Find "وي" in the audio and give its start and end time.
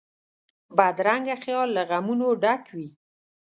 2.75-2.89